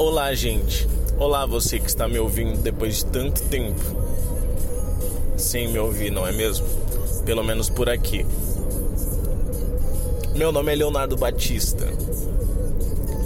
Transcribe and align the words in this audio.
Olá, 0.00 0.32
gente. 0.32 0.86
Olá, 1.18 1.44
você 1.44 1.80
que 1.80 1.88
está 1.88 2.06
me 2.06 2.20
ouvindo 2.20 2.62
depois 2.62 2.98
de 2.98 3.06
tanto 3.06 3.42
tempo 3.42 3.80
sem 5.36 5.66
me 5.66 5.78
ouvir, 5.80 6.12
não 6.12 6.24
é 6.24 6.30
mesmo? 6.30 6.64
Pelo 7.24 7.42
menos 7.42 7.68
por 7.68 7.88
aqui. 7.90 8.24
Meu 10.36 10.52
nome 10.52 10.72
é 10.72 10.76
Leonardo 10.76 11.16
Batista. 11.16 11.84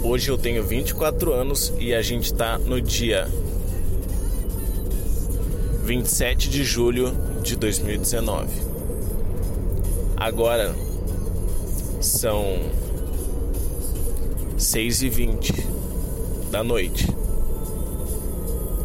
Hoje 0.03 0.31
eu 0.31 0.37
tenho 0.37 0.63
24 0.63 1.31
anos 1.31 1.71
e 1.77 1.93
a 1.93 2.01
gente 2.01 2.25
está 2.25 2.57
no 2.57 2.81
dia 2.81 3.27
27 5.83 6.49
de 6.49 6.63
julho 6.63 7.15
de 7.43 7.55
2019. 7.55 8.47
Agora 10.17 10.73
são 12.01 12.57
6 14.57 15.03
e 15.03 15.09
20 15.09 15.82
da 16.53 16.63
noite. 16.63 17.07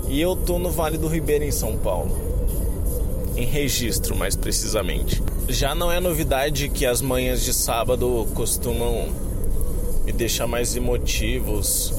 E 0.08 0.18
eu 0.18 0.34
tô 0.34 0.58
no 0.58 0.70
Vale 0.70 0.96
do 0.96 1.06
Ribeira 1.06 1.44
em 1.44 1.50
São 1.50 1.76
Paulo. 1.76 2.10
Em 3.36 3.44
registro, 3.44 4.16
mais 4.16 4.34
precisamente. 4.34 5.22
Já 5.50 5.74
não 5.74 5.92
é 5.92 6.00
novidade 6.00 6.70
que 6.70 6.86
as 6.86 7.02
manhãs 7.02 7.44
de 7.44 7.52
sábado 7.52 8.26
costumam 8.34 9.10
me 10.02 10.12
deixar 10.12 10.46
mais 10.46 10.74
emotivos. 10.74 11.92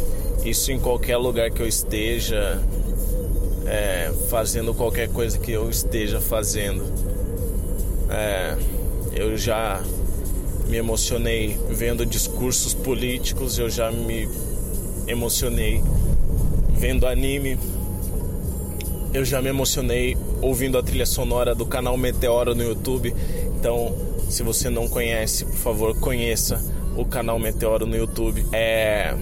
Isso 0.44 0.72
em 0.72 0.80
qualquer 0.80 1.18
lugar 1.18 1.52
que 1.52 1.62
eu 1.62 1.68
esteja, 1.68 2.60
é, 3.68 4.12
fazendo 4.28 4.74
qualquer 4.74 5.10
coisa 5.10 5.38
que 5.38 5.52
eu 5.52 5.70
esteja 5.70 6.20
fazendo. 6.20 6.84
É, 8.10 8.58
eu 9.14 9.38
já 9.38 9.84
me 10.68 10.78
emocionei 10.78 11.56
vendo 11.70 12.08
discursos 12.08 12.74
políticos, 12.74 13.60
eu 13.60 13.70
já 13.70 13.92
me 13.92 14.28
emocionei 15.10 15.84
vendo 16.78 17.06
anime, 17.06 17.58
eu 19.14 19.26
já 19.26 19.42
me 19.42 19.50
emocionei 19.50 20.16
ouvindo 20.42 20.78
a 20.78 20.84
trilha 20.84 21.06
sonora 21.06 21.54
do 21.54 21.66
canal 21.66 21.98
Meteoro 21.98 22.56
no 22.56 22.64
YouTube. 22.64 23.14
Então, 23.58 23.94
se 24.30 24.44
você 24.44 24.70
não 24.70 24.88
conhece, 24.88 25.44
por 25.46 25.56
favor, 25.56 26.00
conheça 26.00 26.64
o 26.96 27.04
canal 27.04 27.40
Meteoro 27.40 27.86
no 27.86 27.98
YouTube. 27.98 28.46
É, 28.54 29.16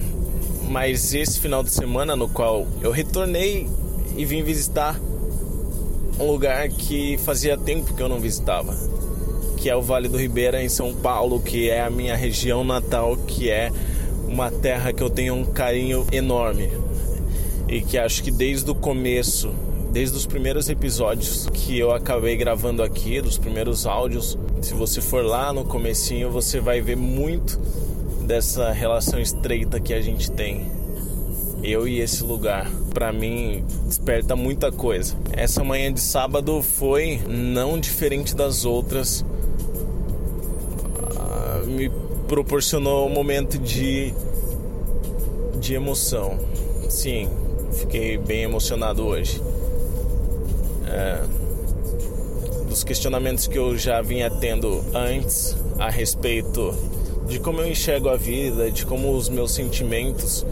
mas 0.68 1.14
esse 1.14 1.40
final 1.40 1.62
de 1.62 1.70
semana 1.70 2.14
no 2.14 2.28
qual 2.28 2.66
eu 2.82 2.90
retornei 2.90 3.66
e 4.16 4.24
vim 4.24 4.42
visitar 4.42 5.00
um 6.20 6.26
lugar 6.26 6.68
que 6.68 7.16
fazia 7.18 7.56
tempo 7.56 7.94
que 7.94 8.02
eu 8.02 8.08
não 8.08 8.20
visitava, 8.20 8.76
que 9.56 9.70
é 9.70 9.76
o 9.76 9.80
Vale 9.80 10.08
do 10.08 10.18
Ribeira 10.18 10.62
em 10.62 10.68
São 10.68 10.94
Paulo, 10.94 11.40
que 11.40 11.70
é 11.70 11.80
a 11.80 11.90
minha 11.90 12.16
região 12.16 12.62
natal, 12.62 13.16
que 13.16 13.50
é 13.50 13.70
uma 14.28 14.50
terra 14.50 14.92
que 14.92 15.02
eu 15.02 15.10
tenho 15.10 15.34
um 15.34 15.44
carinho 15.44 16.06
enorme 16.12 16.70
e 17.66 17.80
que 17.80 17.98
acho 17.98 18.22
que 18.22 18.30
desde 18.30 18.70
o 18.70 18.74
começo, 18.74 19.52
desde 19.92 20.16
os 20.16 20.26
primeiros 20.26 20.68
episódios 20.68 21.48
que 21.52 21.78
eu 21.78 21.90
acabei 21.90 22.36
gravando 22.36 22.82
aqui, 22.82 23.20
dos 23.20 23.38
primeiros 23.38 23.86
áudios, 23.86 24.38
se 24.62 24.74
você 24.74 25.00
for 25.00 25.24
lá 25.24 25.52
no 25.52 25.64
comecinho, 25.64 26.30
você 26.30 26.60
vai 26.60 26.80
ver 26.80 26.96
muito 26.96 27.58
dessa 28.22 28.70
relação 28.70 29.18
estreita 29.18 29.80
que 29.80 29.92
a 29.92 30.00
gente 30.00 30.30
tem. 30.30 30.66
Eu 31.62 31.88
e 31.88 32.00
esse 32.00 32.22
lugar, 32.22 32.70
para 32.94 33.12
mim, 33.12 33.64
desperta 33.86 34.36
muita 34.36 34.70
coisa. 34.70 35.16
Essa 35.32 35.64
manhã 35.64 35.92
de 35.92 36.00
sábado 36.00 36.62
foi 36.62 37.20
não 37.28 37.80
diferente 37.80 38.34
das 38.34 38.64
outras. 38.64 39.24
Ah, 41.16 41.62
me 41.66 41.90
proporcionou 42.28 43.06
um 43.06 43.10
momento 43.10 43.58
de, 43.58 44.12
de 45.58 45.74
emoção. 45.74 46.38
Sim, 46.90 47.28
fiquei 47.72 48.18
bem 48.18 48.42
emocionado 48.42 49.04
hoje. 49.04 49.42
É, 50.86 51.24
dos 52.68 52.84
questionamentos 52.84 53.46
que 53.46 53.58
eu 53.58 53.76
já 53.78 54.02
vinha 54.02 54.30
tendo 54.30 54.84
antes 54.94 55.56
a 55.78 55.88
respeito 55.88 56.74
de 57.26 57.40
como 57.40 57.62
eu 57.62 57.68
enxergo 57.68 58.10
a 58.10 58.16
vida, 58.16 58.70
de 58.70 58.84
como 58.84 59.14
os 59.16 59.30
meus 59.30 59.52
sentimentos 59.52 60.44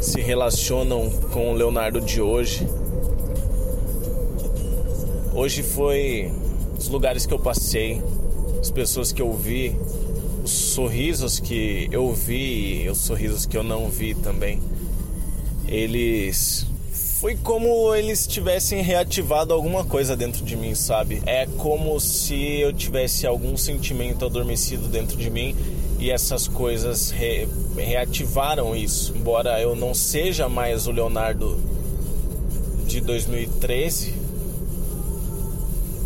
se 0.00 0.20
relacionam 0.20 1.08
com 1.32 1.52
o 1.52 1.54
Leonardo 1.54 2.00
de 2.00 2.20
hoje. 2.20 2.66
Hoje 5.32 5.62
foi 5.62 6.32
os 6.76 6.88
lugares 6.88 7.26
que 7.26 7.32
eu 7.32 7.38
passei, 7.38 8.02
as 8.60 8.70
pessoas 8.72 9.12
que 9.12 9.22
eu 9.22 9.32
vi, 9.32 9.76
os 10.42 10.50
sorrisos 10.50 11.38
que 11.38 11.88
eu 11.92 12.12
vi 12.12 12.82
e 12.82 12.90
os 12.90 12.98
sorrisos 12.98 13.46
que 13.46 13.56
eu 13.56 13.62
não 13.62 13.88
vi 13.88 14.14
também. 14.14 14.60
Eles 15.68 16.66
foi 17.22 17.36
como 17.36 17.94
eles 17.94 18.26
tivessem 18.26 18.82
reativado 18.82 19.54
alguma 19.54 19.84
coisa 19.84 20.16
dentro 20.16 20.44
de 20.44 20.56
mim, 20.56 20.74
sabe? 20.74 21.22
É 21.24 21.46
como 21.46 22.00
se 22.00 22.58
eu 22.60 22.72
tivesse 22.72 23.28
algum 23.28 23.56
sentimento 23.56 24.24
adormecido 24.24 24.88
dentro 24.88 25.16
de 25.16 25.30
mim 25.30 25.54
e 26.00 26.10
essas 26.10 26.48
coisas 26.48 27.12
re, 27.12 27.46
reativaram 27.76 28.74
isso. 28.74 29.14
Embora 29.16 29.60
eu 29.60 29.76
não 29.76 29.94
seja 29.94 30.48
mais 30.48 30.88
o 30.88 30.90
Leonardo 30.90 31.60
de 32.88 33.00
2013, 33.00 34.14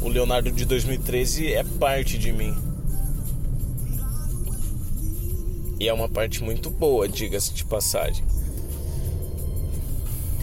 o 0.02 0.08
Leonardo 0.08 0.52
de 0.52 0.66
2013 0.66 1.54
é 1.54 1.64
parte 1.64 2.18
de 2.18 2.30
mim. 2.30 2.54
E 5.78 5.88
é 5.88 5.92
uma 5.92 6.08
parte 6.08 6.42
muito 6.42 6.70
boa, 6.70 7.08
diga-se 7.08 7.52
de 7.52 7.64
passagem. 7.64 8.24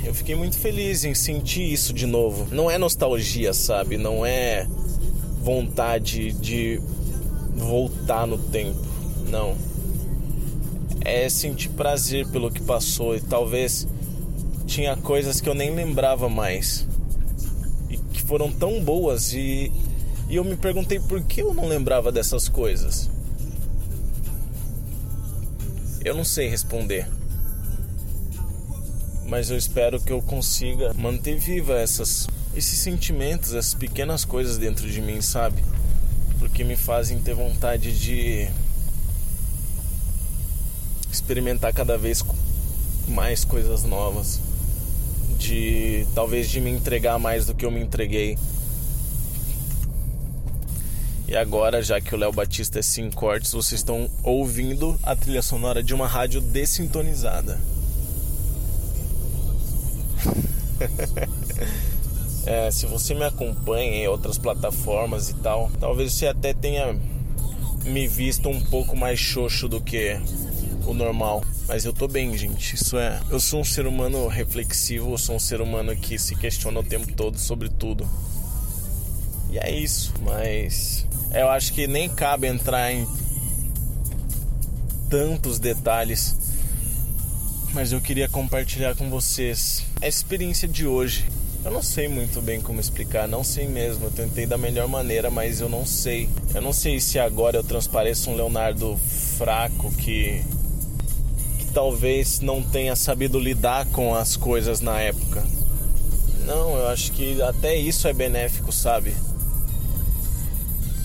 Eu 0.03 0.13
fiquei 0.13 0.35
muito 0.35 0.57
feliz 0.57 1.05
em 1.05 1.16
sentir 1.16 1.71
isso 1.71 1.94
de 1.94 2.05
novo. 2.05 2.53
Não 2.53 2.69
é 2.69 2.77
nostalgia, 2.77 3.53
sabe? 3.53 3.97
Não 3.97 4.25
é 4.25 4.67
vontade 5.41 6.33
de 6.33 6.79
voltar 7.55 8.27
no 8.27 8.38
tempo. 8.38 8.79
Não. 9.29 9.55
É 11.01 11.27
sentir 11.29 11.69
prazer 11.69 12.27
pelo 12.27 12.51
que 12.51 12.61
passou 12.61 13.16
e 13.16 13.22
talvez 13.22 13.88
tinha 14.67 14.95
coisas 14.97 15.41
que 15.41 15.49
eu 15.49 15.53
nem 15.53 15.73
lembrava 15.73 16.29
mais 16.29 16.88
e 17.89 17.97
que 17.97 18.22
foram 18.22 18.51
tão 18.51 18.83
boas 18.83 19.33
e, 19.33 19.72
e 20.29 20.35
eu 20.35 20.43
me 20.43 20.55
perguntei 20.55 20.99
por 20.99 21.22
que 21.23 21.41
eu 21.41 21.53
não 21.53 21.67
lembrava 21.67 22.11
dessas 22.11 22.47
coisas. 22.49 23.09
Eu 26.03 26.16
não 26.16 26.24
sei 26.24 26.47
responder. 26.47 27.08
Mas 29.25 29.50
eu 29.50 29.58
espero 29.58 30.00
que 30.02 30.12
eu 30.12 30.22
consiga 30.22 30.94
manter 30.94 31.38
viva 31.38 31.74
essas 31.74 32.28
esses 32.56 32.78
sentimentos, 32.80 33.53
essas 33.53 33.74
pequenas 33.74 34.24
coisas 34.24 34.58
dentro 34.58 34.88
de 34.88 35.02
mim, 35.02 35.22
sabe? 35.22 35.64
Porque 36.38 36.64
me 36.64 36.75
fazem 36.75 37.19
ter 37.19 37.34
vontade 37.34 37.97
de 37.97 38.47
experimentar 41.12 41.74
cada 41.74 41.97
vez 41.97 42.24
mais 43.08 43.44
coisas 43.44 43.84
novas, 43.84 44.40
de 45.40 46.06
talvez 46.14 46.50
de 46.50 46.62
me 46.62 46.70
entregar 46.70 47.18
mais 47.18 47.46
do 47.46 47.56
que 47.56 47.66
eu 47.66 47.72
me 47.72 47.81
entreguei. 47.81 48.38
E 51.33 51.35
agora, 51.35 51.81
já 51.81 51.99
que 51.99 52.13
o 52.13 52.17
Léo 52.19 52.31
Batista 52.31 52.77
é 52.77 52.83
sem 52.83 53.09
cortes, 53.09 53.53
vocês 53.53 53.81
estão 53.81 54.07
ouvindo 54.21 54.95
a 55.01 55.16
trilha 55.16 55.41
sonora 55.41 55.81
de 55.81 55.91
uma 55.91 56.05
rádio 56.05 56.39
dessintonizada. 56.39 57.59
é, 62.45 62.69
se 62.69 62.85
você 62.85 63.16
me 63.16 63.23
acompanha 63.23 64.03
em 64.03 64.07
outras 64.07 64.38
plataformas 64.38 65.31
e 65.31 65.33
tal, 65.33 65.72
talvez 65.79 66.13
você 66.13 66.27
até 66.27 66.53
tenha 66.53 66.95
me 67.83 68.07
visto 68.07 68.47
um 68.47 68.61
pouco 68.61 68.95
mais 68.95 69.17
xoxo 69.17 69.67
do 69.67 69.81
que 69.81 70.22
o 70.85 70.93
normal. 70.93 71.43
Mas 71.67 71.83
eu 71.83 71.93
tô 71.93 72.07
bem, 72.07 72.38
gente. 72.38 72.75
Isso 72.75 72.95
é. 72.95 73.19
Eu 73.31 73.40
sou 73.40 73.61
um 73.61 73.66
ser 73.66 73.87
humano 73.87 74.28
reflexivo, 74.28 75.11
eu 75.13 75.17
sou 75.17 75.37
um 75.37 75.40
ser 75.40 75.61
humano 75.61 75.96
que 75.96 76.19
se 76.19 76.35
questiona 76.35 76.79
o 76.79 76.84
tempo 76.84 77.11
todo 77.11 77.40
sobre 77.40 77.69
tudo. 77.69 78.08
E 79.53 79.59
é 79.59 79.70
isso. 79.70 80.11
Mas 80.23 81.05
eu 81.32 81.47
acho 81.47 81.72
que 81.73 81.85
nem 81.85 82.09
cabe 82.09 82.47
entrar 82.47 82.91
em 82.91 83.08
tantos 85.11 85.59
detalhes. 85.59 86.35
Mas 87.72 87.91
eu 87.91 88.02
queria 88.02 88.28
compartilhar 88.28 88.96
com 88.96 89.11
vocês 89.11 89.85
a 90.02 90.08
experiência 90.08 90.67
de 90.67 90.88
hoje. 90.88 91.26
Eu 91.64 91.72
não 91.72 91.84
sei 91.84 92.08
muito 92.08 92.41
bem 92.41 92.59
como 92.59 92.79
explicar, 92.79 93.28
não 93.28 93.44
sei 93.44 93.67
mesmo. 93.67 94.05
Eu 94.05 94.11
tentei 94.11 94.47
da 94.47 94.58
melhor 94.58 94.88
maneira, 94.88 95.29
mas 95.29 95.61
eu 95.61 95.70
não 95.70 95.85
sei. 95.85 96.28
Eu 96.56 96.61
não 96.61 96.73
sei 96.73 96.99
se 96.99 97.20
agora 97.20 97.58
eu 97.58 97.64
transpareço 97.64 98.32
um 98.32 98.35
Leonardo 98.35 98.99
fraco 99.38 99.91
que 99.91 100.44
talvez 101.76 102.40
não 102.40 102.64
tenha 102.64 102.96
sabido 102.96 103.40
lidar 103.40 103.85
com 103.88 104.16
as 104.16 104.35
coisas 104.35 104.82
na 104.82 104.99
época. 104.99 105.44
Não, 106.46 106.76
eu 106.76 106.88
acho 106.88 107.11
que 107.11 107.40
até 107.41 107.76
isso 107.76 108.08
é 108.08 108.14
benéfico, 108.14 108.72
sabe? 108.72 109.14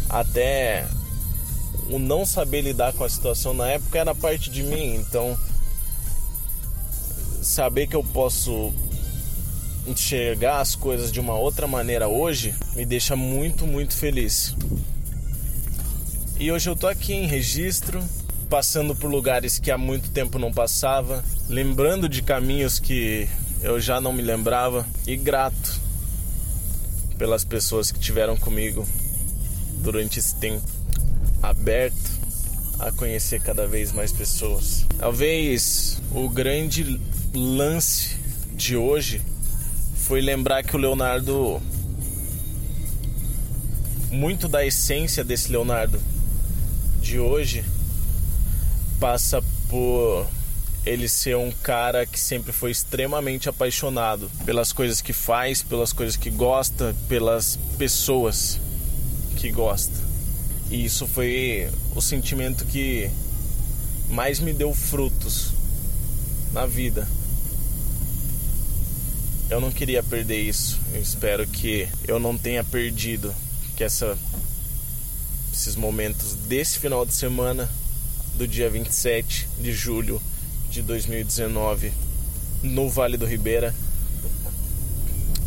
Até 0.08 0.86
o 1.90 1.98
não 1.98 2.24
saber 2.24 2.62
lidar 2.62 2.92
com 2.92 3.04
a 3.04 3.08
situação 3.08 3.54
na 3.54 3.68
época 3.68 3.98
era 3.98 4.14
parte 4.14 4.50
de 4.50 4.62
mim, 4.62 4.96
então 4.96 5.38
saber 7.42 7.86
que 7.86 7.96
eu 7.96 8.04
posso 8.04 8.72
enxergar 9.86 10.60
as 10.60 10.74
coisas 10.74 11.10
de 11.10 11.18
uma 11.18 11.34
outra 11.34 11.66
maneira 11.66 12.08
hoje 12.08 12.54
me 12.74 12.84
deixa 12.84 13.16
muito, 13.16 13.66
muito 13.66 13.94
feliz. 13.94 14.54
E 16.38 16.52
hoje 16.52 16.68
eu 16.68 16.76
tô 16.76 16.86
aqui 16.86 17.14
em 17.14 17.26
registro, 17.26 18.02
passando 18.48 18.94
por 18.94 19.10
lugares 19.10 19.58
que 19.58 19.70
há 19.70 19.78
muito 19.78 20.10
tempo 20.10 20.38
não 20.38 20.52
passava, 20.52 21.24
lembrando 21.48 22.08
de 22.08 22.22
caminhos 22.22 22.78
que 22.78 23.28
eu 23.62 23.80
já 23.80 24.00
não 24.00 24.12
me 24.12 24.22
lembrava 24.22 24.86
e 25.06 25.16
grato 25.16 25.80
pelas 27.16 27.44
pessoas 27.44 27.90
que 27.90 27.98
tiveram 27.98 28.36
comigo 28.36 28.86
durante 29.82 30.18
esse 30.18 30.34
tempo 30.36 30.66
aberto 31.42 32.18
a 32.78 32.92
conhecer 32.92 33.40
cada 33.40 33.66
vez 33.66 33.92
mais 33.92 34.12
pessoas. 34.12 34.86
Talvez 34.98 36.00
o 36.12 36.28
grande 36.28 37.00
lance 37.34 38.16
de 38.54 38.76
hoje 38.76 39.20
foi 39.96 40.20
lembrar 40.20 40.62
que 40.62 40.76
o 40.76 40.78
Leonardo 40.78 41.60
muito 44.10 44.48
da 44.48 44.64
essência 44.64 45.22
desse 45.22 45.50
Leonardo 45.50 46.00
de 47.00 47.18
hoje 47.18 47.64
passa 48.98 49.42
por 49.68 50.26
ele 50.86 51.08
ser 51.08 51.36
um 51.36 51.50
cara 51.50 52.06
que 52.06 52.18
sempre 52.18 52.52
foi 52.52 52.70
extremamente 52.70 53.48
apaixonado 53.48 54.30
pelas 54.46 54.72
coisas 54.72 55.02
que 55.02 55.12
faz, 55.12 55.62
pelas 55.62 55.92
coisas 55.92 56.16
que 56.16 56.30
gosta, 56.30 56.96
pelas 57.08 57.58
pessoas 57.76 58.58
que 59.38 59.52
gosta. 59.52 59.94
E 60.68 60.84
isso 60.84 61.06
foi 61.06 61.70
o 61.94 62.02
sentimento 62.02 62.64
que 62.64 63.08
mais 64.10 64.40
me 64.40 64.52
deu 64.52 64.74
frutos 64.74 65.52
na 66.52 66.66
vida. 66.66 67.08
Eu 69.48 69.60
não 69.60 69.70
queria 69.70 70.02
perder 70.02 70.42
isso. 70.42 70.78
Eu 70.92 71.00
espero 71.00 71.46
que 71.46 71.88
eu 72.06 72.18
não 72.18 72.36
tenha 72.36 72.64
perdido 72.64 73.34
que 73.76 73.84
essa 73.84 74.18
esses 75.52 75.74
momentos 75.74 76.34
desse 76.48 76.78
final 76.78 77.04
de 77.06 77.12
semana 77.12 77.68
do 78.34 78.46
dia 78.46 78.70
27 78.70 79.48
de 79.60 79.72
julho 79.72 80.20
de 80.70 80.82
2019 80.82 81.92
no 82.62 82.88
Vale 82.88 83.16
do 83.16 83.26
Ribeira 83.26 83.74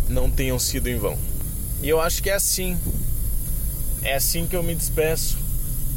não 0.09 0.29
tenham 0.29 0.59
sido 0.59 0.87
em 0.87 0.97
vão. 0.97 1.17
E 1.81 1.89
eu 1.89 1.99
acho 1.99 2.21
que 2.21 2.29
é 2.29 2.33
assim. 2.33 2.77
É 4.03 4.15
assim 4.15 4.47
que 4.47 4.55
eu 4.55 4.63
me 4.63 4.75
despeço. 4.75 5.37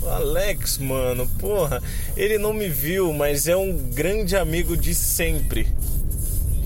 Alex, 0.06 0.79
mano, 0.79 1.27
porra, 1.39 1.83
ele 2.17 2.37
não 2.37 2.53
me 2.53 2.69
viu, 2.69 3.12
mas 3.12 3.49
é 3.49 3.56
um 3.56 3.75
grande 3.77 4.37
amigo 4.37 4.77
de 4.77 4.95
sempre. 4.95 5.67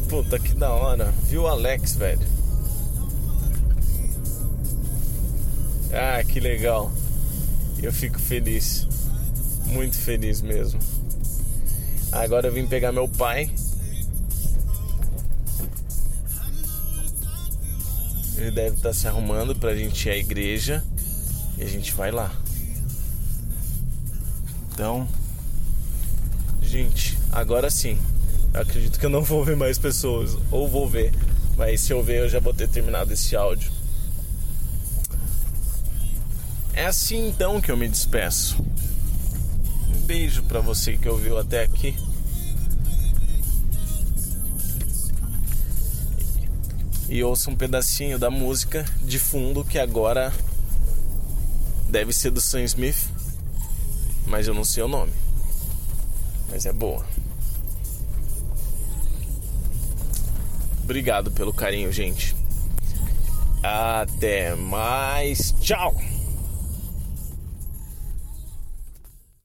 Puta 0.08 0.38
que 0.38 0.54
da 0.54 0.72
hora. 0.72 1.12
Viu 1.28 1.46
Alex, 1.46 1.94
velho? 1.94 2.26
Ah, 5.92 6.22
que 6.24 6.40
legal. 6.40 6.90
Eu 7.82 7.92
fico 7.92 8.18
feliz. 8.18 8.86
Muito 9.66 9.96
feliz 9.96 10.40
mesmo. 10.40 10.80
Agora 12.10 12.48
eu 12.48 12.52
vim 12.52 12.66
pegar 12.66 12.90
meu 12.90 13.06
pai. 13.06 13.50
Ele 18.36 18.50
deve 18.50 18.76
estar 18.76 18.92
se 18.92 19.06
arrumando 19.06 19.54
pra 19.54 19.74
gente 19.74 20.08
ir 20.08 20.12
à 20.12 20.16
igreja. 20.16 20.82
E 21.58 21.62
a 21.62 21.66
gente 21.66 21.92
vai 21.92 22.10
lá. 22.10 22.32
Então, 24.72 25.08
gente, 26.62 27.18
agora 27.32 27.70
sim. 27.70 27.98
Eu 28.54 28.62
acredito 28.62 28.98
que 28.98 29.04
eu 29.04 29.10
não 29.10 29.22
vou 29.22 29.44
ver 29.44 29.56
mais 29.56 29.76
pessoas. 29.76 30.36
Ou 30.50 30.68
vou 30.68 30.88
ver. 30.88 31.12
Mas 31.56 31.80
se 31.80 31.92
eu 31.92 32.02
ver, 32.02 32.20
eu 32.20 32.28
já 32.28 32.40
vou 32.40 32.54
ter 32.54 32.68
terminado 32.68 33.12
esse 33.12 33.36
áudio. 33.36 33.70
É 36.72 36.86
assim 36.86 37.28
então 37.28 37.60
que 37.60 37.70
eu 37.70 37.76
me 37.76 37.88
despeço 37.88 38.64
beijo 40.08 40.42
para 40.44 40.60
você 40.60 40.96
que 40.96 41.06
ouviu 41.06 41.36
até 41.36 41.62
aqui. 41.62 41.94
E 47.10 47.22
ouça 47.22 47.50
um 47.50 47.54
pedacinho 47.54 48.18
da 48.18 48.30
música 48.30 48.86
de 49.02 49.18
fundo 49.18 49.62
que 49.62 49.78
agora 49.78 50.32
deve 51.88 52.12
ser 52.12 52.30
do 52.30 52.40
Sam 52.40 52.62
Smith, 52.64 53.08
mas 54.26 54.46
eu 54.46 54.54
não 54.54 54.64
sei 54.64 54.82
o 54.82 54.88
nome. 54.88 55.12
Mas 56.50 56.66
é 56.66 56.72
boa. 56.72 57.04
Obrigado 60.82 61.30
pelo 61.30 61.52
carinho, 61.52 61.92
gente. 61.92 62.34
Até 63.62 64.54
mais. 64.54 65.54
Tchau. 65.60 65.94